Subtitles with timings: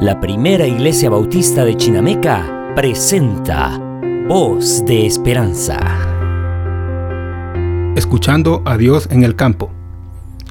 [0.00, 3.78] La primera iglesia bautista de Chinameca presenta
[4.28, 5.78] Voz de Esperanza.
[7.96, 9.72] Escuchando a Dios en el campo.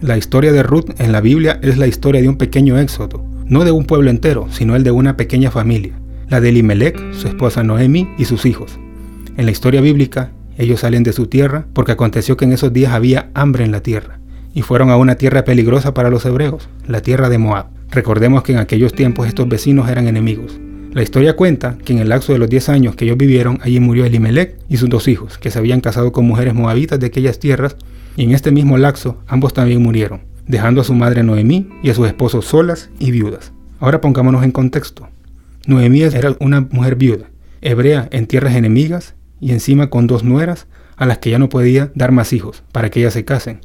[0.00, 3.64] La historia de Ruth en la Biblia es la historia de un pequeño éxodo, no
[3.64, 5.92] de un pueblo entero, sino el de una pequeña familia,
[6.28, 8.76] la de Elimelech, su esposa Noemi y sus hijos.
[9.36, 12.92] En la historia bíblica, ellos salen de su tierra porque aconteció que en esos días
[12.92, 14.18] había hambre en la tierra,
[14.52, 17.77] y fueron a una tierra peligrosa para los hebreos, la tierra de Moab.
[17.90, 20.60] Recordemos que en aquellos tiempos estos vecinos eran enemigos.
[20.92, 23.80] La historia cuenta que en el lapso de los 10 años que ellos vivieron, allí
[23.80, 27.38] murió Elimelech y sus dos hijos, que se habían casado con mujeres moabitas de aquellas
[27.38, 27.76] tierras,
[28.16, 31.94] y en este mismo lapso ambos también murieron, dejando a su madre Noemí y a
[31.94, 33.52] sus esposos solas y viudas.
[33.80, 35.08] Ahora pongámonos en contexto.
[35.66, 41.06] Noemí era una mujer viuda, hebrea en tierras enemigas y encima con dos nueras a
[41.06, 43.60] las que ya no podía dar más hijos para que ellas se casen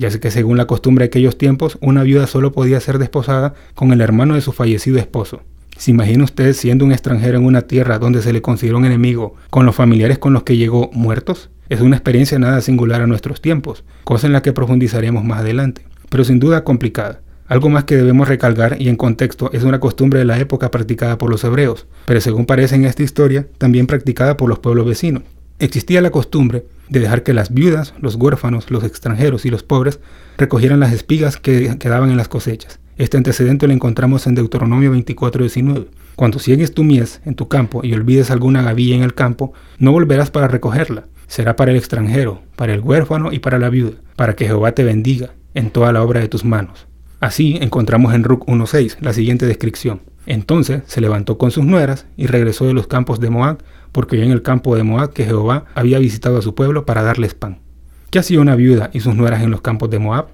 [0.00, 3.92] ya que según la costumbre de aquellos tiempos, una viuda solo podía ser desposada con
[3.92, 5.42] el hermano de su fallecido esposo.
[5.76, 9.34] ¿Se imagina usted siendo un extranjero en una tierra donde se le consideró un enemigo
[9.50, 11.50] con los familiares con los que llegó muertos?
[11.68, 15.84] Es una experiencia nada singular a nuestros tiempos, cosa en la que profundizaremos más adelante,
[16.08, 17.20] pero sin duda complicada.
[17.46, 21.18] Algo más que debemos recalcar y en contexto es una costumbre de la época practicada
[21.18, 25.24] por los hebreos, pero según parece en esta historia, también practicada por los pueblos vecinos.
[25.60, 30.00] Existía la costumbre de dejar que las viudas, los huérfanos, los extranjeros y los pobres
[30.38, 32.80] recogieran las espigas que quedaban en las cosechas.
[32.96, 35.88] Este antecedente lo encontramos en Deuteronomio 24:19.
[36.16, 39.92] Cuando sigues tu mies en tu campo y olvides alguna gavilla en el campo, no
[39.92, 41.04] volverás para recogerla.
[41.26, 44.82] Será para el extranjero, para el huérfano y para la viuda, para que Jehová te
[44.82, 46.86] bendiga en toda la obra de tus manos.
[47.20, 50.00] Así encontramos en Ruc 1.6 la siguiente descripción.
[50.24, 53.58] Entonces se levantó con sus nueras y regresó de los campos de Moab
[53.92, 57.34] porque en el campo de Moab que Jehová había visitado a su pueblo para darles
[57.34, 57.58] pan.
[58.10, 60.28] ¿Qué hacía una viuda y sus nueras en los campos de Moab?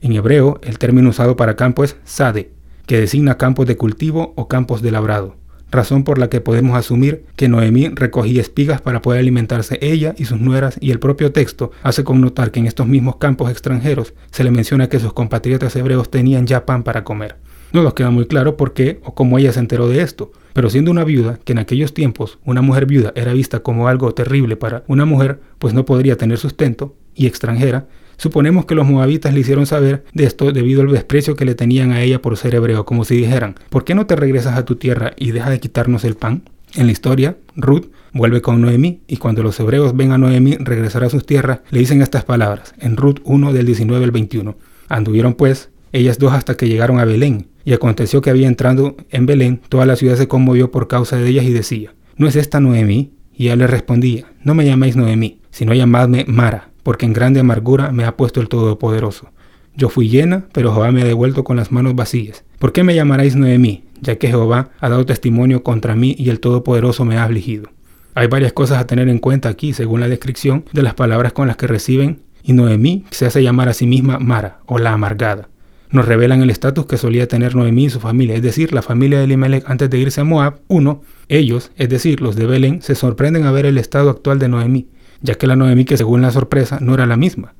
[0.00, 2.52] En hebreo, el término usado para campo es sade,
[2.86, 5.36] que designa campos de cultivo o campos de labrado,
[5.70, 10.26] razón por la que podemos asumir que Noemí recogía espigas para poder alimentarse ella y
[10.26, 14.44] sus nueras y el propio texto hace connotar que en estos mismos campos extranjeros se
[14.44, 17.36] le menciona que sus compatriotas hebreos tenían ya pan para comer.
[17.76, 20.70] No nos queda muy claro por qué o cómo ella se enteró de esto, pero
[20.70, 24.56] siendo una viuda, que en aquellos tiempos una mujer viuda era vista como algo terrible
[24.56, 29.40] para una mujer, pues no podría tener sustento, y extranjera, suponemos que los moabitas le
[29.40, 32.86] hicieron saber de esto debido al desprecio que le tenían a ella por ser hebreo,
[32.86, 36.04] como si dijeran, ¿por qué no te regresas a tu tierra y deja de quitarnos
[36.04, 36.48] el pan?
[36.76, 41.04] En la historia, Ruth vuelve con Noemí y cuando los hebreos ven a Noemí regresar
[41.04, 44.56] a sus tierras, le dicen estas palabras, en Ruth 1 del 19 al 21.
[44.88, 49.26] Anduvieron pues ellas dos hasta que llegaron a Belén, y aconteció que había entrado en
[49.26, 52.60] Belén, toda la ciudad se conmovió por causa de ellas y decía, ¿no es esta
[52.60, 53.12] Noemí?
[53.34, 57.90] Y ella le respondía, no me llaméis Noemí, sino llamadme Mara, porque en grande amargura
[57.90, 59.30] me ha puesto el Todopoderoso.
[59.74, 62.44] Yo fui llena, pero Jehová me ha devuelto con las manos vacías.
[62.60, 63.82] ¿Por qué me llamaréis Noemí?
[64.00, 67.70] Ya que Jehová ha dado testimonio contra mí y el Todopoderoso me ha afligido.
[68.14, 71.48] Hay varias cosas a tener en cuenta aquí, según la descripción de las palabras con
[71.48, 75.48] las que reciben, y Noemí se hace llamar a sí misma Mara, o la amargada
[75.90, 79.18] nos revelan el estatus que solía tener Noemí y su familia, es decir, la familia
[79.18, 80.60] de Elimelech antes de irse a Moab.
[80.68, 84.48] Uno, ellos, es decir, los de Belén, se sorprenden a ver el estado actual de
[84.48, 84.88] Noemí,
[85.22, 87.54] ya que la Noemí que según la sorpresa no era la misma.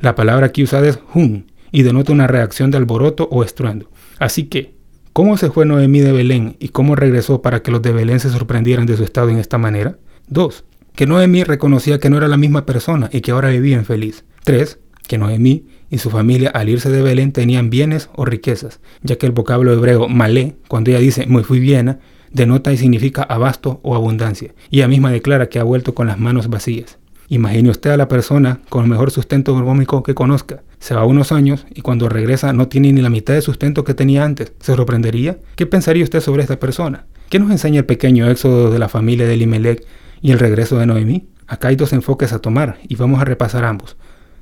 [0.00, 3.90] La palabra aquí usada es hun y denota una reacción de alboroto o estruendo.
[4.18, 4.74] Así que,
[5.12, 8.30] ¿cómo se fue Noemí de Belén y cómo regresó para que los de Belén se
[8.30, 9.98] sorprendieran de su estado en esta manera?
[10.28, 10.64] 2.
[10.94, 14.24] Que Noemí reconocía que no era la misma persona y que ahora vivía infeliz.
[14.44, 19.16] 3 que Noemí y su familia al irse de Belén tenían bienes o riquezas, ya
[19.16, 21.98] que el vocablo hebreo malé, cuando ella dice muy fui bien,
[22.30, 26.18] denota y significa abasto o abundancia, y ella misma declara que ha vuelto con las
[26.18, 26.98] manos vacías.
[27.28, 30.62] Imagine usted a la persona con el mejor sustento económico que conozca.
[30.80, 33.94] Se va unos años y cuando regresa no tiene ni la mitad de sustento que
[33.94, 34.52] tenía antes.
[34.60, 35.38] ¿Se sorprendería?
[35.56, 37.06] ¿Qué pensaría usted sobre esta persona?
[37.30, 39.86] ¿Qué nos enseña el pequeño éxodo de la familia de Elimelech
[40.20, 41.26] y el regreso de Noemí?
[41.46, 43.96] Acá hay dos enfoques a tomar y vamos a repasar ambos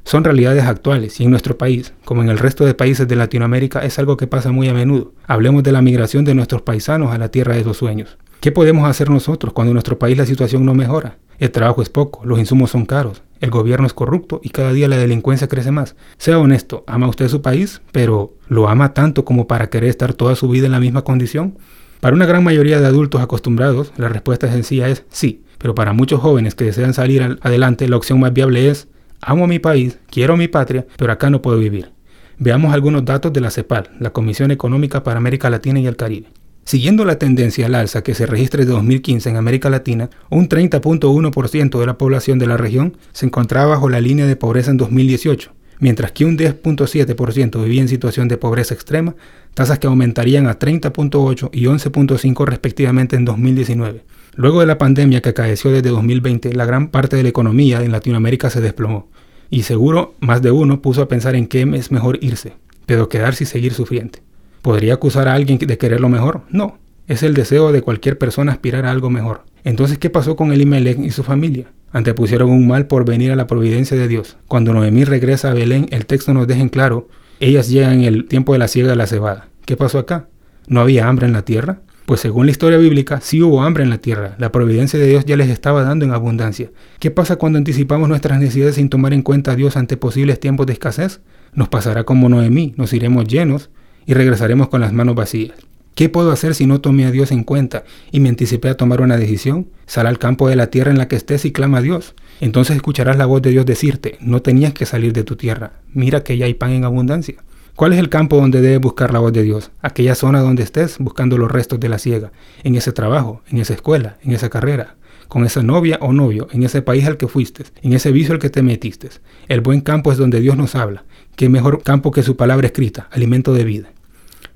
[0.05, 3.81] son realidades actuales y en nuestro país, como en el resto de países de Latinoamérica,
[3.81, 5.13] es algo que pasa muy a menudo.
[5.27, 8.19] Hablemos de la migración de nuestros paisanos a la tierra de sus sueños.
[8.41, 11.19] ¿Qué podemos hacer nosotros cuando en nuestro país la situación no mejora?
[11.39, 14.89] El trabajo es poco, los insumos son caros, el gobierno es corrupto y cada día
[14.89, 15.97] la delincuencia crece más.
[16.19, 20.37] Sea honesto, ¿ama usted su país, pero lo ama tanto como para querer estar toda
[20.37, 21.59] su vida en la misma condición?
[22.01, 26.21] Para una gran mayoría de adultos acostumbrados, la respuesta sencilla es sí, pero para muchos
[26.21, 28.89] jóvenes que desean salir adelante, la opción más viable es
[29.23, 31.91] Amo mi país, quiero mi patria, pero acá no puedo vivir.
[32.39, 36.29] Veamos algunos datos de la CEPAL, la Comisión Económica para América Latina y el Caribe.
[36.65, 41.79] Siguiendo la tendencia al alza que se registra desde 2015 en América Latina, un 30.1%
[41.79, 45.53] de la población de la región se encontraba bajo la línea de pobreza en 2018,
[45.81, 49.17] mientras que un 10.7% vivía en situación de pobreza extrema,
[49.53, 54.05] tasas que aumentarían a 30.8 y 11.5 respectivamente en 2019.
[54.35, 57.93] Luego de la pandemia que acaeció desde 2020, la gran parte de la economía en
[57.93, 59.09] Latinoamérica se desplomó,
[59.51, 62.55] y seguro más de uno puso a pensar en qué es mejor irse,
[62.87, 64.19] pero quedarse y seguir sufriendo.
[64.63, 66.43] ¿Podría acusar a alguien de querer lo mejor?
[66.51, 66.79] No,
[67.09, 69.45] es el deseo de cualquier persona aspirar a algo mejor.
[69.65, 71.73] Entonces, ¿qué pasó con Elimelech y su familia?
[71.93, 74.37] Antepusieron un mal por venir a la providencia de Dios.
[74.47, 77.09] Cuando Noemí regresa a Belén, el texto nos deja en claro,
[77.41, 79.49] ellas llegan en el tiempo de la siega de la cebada.
[79.65, 80.29] ¿Qué pasó acá?
[80.69, 81.81] ¿No había hambre en la tierra?
[82.11, 84.35] Pues según la historia bíblica, sí hubo hambre en la tierra.
[84.39, 86.73] La providencia de Dios ya les estaba dando en abundancia.
[86.99, 90.67] ¿Qué pasa cuando anticipamos nuestras necesidades sin tomar en cuenta a Dios ante posibles tiempos
[90.67, 91.21] de escasez?
[91.55, 93.71] Nos pasará como Noemí, nos iremos llenos
[94.07, 95.55] y regresaremos con las manos vacías.
[95.95, 99.03] ¿Qué puedo hacer si no tomé a Dios en cuenta y me anticipé a tomar
[99.03, 99.69] una decisión?
[99.87, 102.17] Sal al campo de la tierra en la que estés y clama a Dios.
[102.41, 106.25] Entonces escucharás la voz de Dios decirte, no tenías que salir de tu tierra, mira
[106.25, 107.37] que ya hay pan en abundancia.
[107.77, 109.71] ¿Cuál es el campo donde debes buscar la voz de Dios?
[109.81, 112.33] Aquella zona donde estés buscando los restos de la ciega,
[112.63, 114.97] en ese trabajo, en esa escuela, en esa carrera,
[115.29, 118.41] con esa novia o novio, en ese país al que fuiste, en ese vicio al
[118.41, 119.09] que te metiste.
[119.49, 121.05] El buen campo es donde Dios nos habla.
[121.37, 123.93] ¿Qué mejor campo que su palabra escrita, alimento de vida?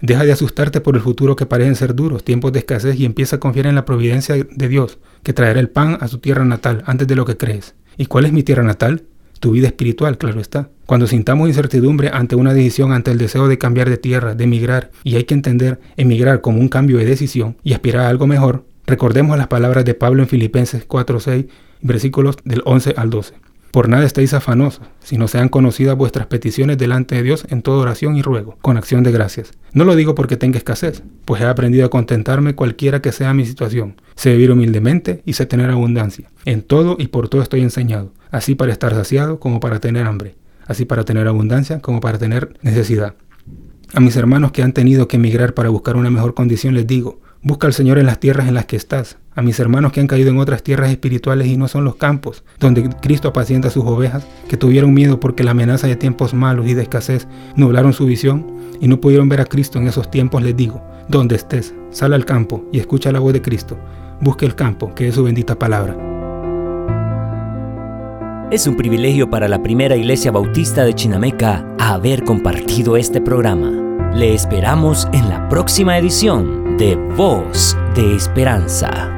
[0.02, 3.37] Deja de asustarte por el futuro que parecen ser duros, tiempos de escasez y empieza
[3.37, 6.82] a confiar en la providencia de Dios, que traerá el pan a su tierra natal
[6.84, 7.75] antes de lo que crees.
[7.96, 9.05] ¿Y cuál es mi tierra natal?
[9.44, 10.70] Tu vida espiritual, claro está.
[10.87, 14.91] Cuando sintamos incertidumbre ante una decisión, ante el deseo de cambiar de tierra, de emigrar,
[15.02, 18.64] y hay que entender emigrar como un cambio de decisión y aspirar a algo mejor,
[18.87, 21.44] recordemos las palabras de Pablo en Filipenses 4:6,
[21.82, 23.35] versículos del 11 al 12.
[23.75, 28.15] Por nada estéis afanosos, sino sean conocidas vuestras peticiones delante de Dios en toda oración
[28.15, 29.50] y ruego, con acción de gracias.
[29.73, 33.44] No lo digo porque tenga escasez, pues he aprendido a contentarme cualquiera que sea mi
[33.44, 33.97] situación.
[34.15, 36.31] Sé vivir humildemente y sé tener abundancia.
[36.44, 40.37] En todo y por todo estoy enseñado, así para estar saciado como para tener hambre,
[40.69, 43.17] así para tener abundancia como para tener necesidad.
[43.93, 47.19] A mis hermanos que han tenido que emigrar para buscar una mejor condición les digo,
[47.46, 49.19] Busca al Señor en las tierras en las que estás.
[49.35, 52.43] A mis hermanos que han caído en otras tierras espirituales y no son los campos,
[52.58, 56.73] donde Cristo apacienta sus ovejas, que tuvieron miedo porque la amenaza de tiempos malos y
[56.73, 58.46] de escasez nublaron su visión
[58.81, 62.25] y no pudieron ver a Cristo en esos tiempos, les digo, donde estés, sal al
[62.25, 63.76] campo y escucha la voz de Cristo.
[64.23, 65.94] Busque el campo, que es su bendita palabra.
[68.50, 73.70] Es un privilegio para la primera iglesia bautista de Chinameca haber compartido este programa.
[74.14, 79.13] Le esperamos en la próxima edición de Voz de Esperanza.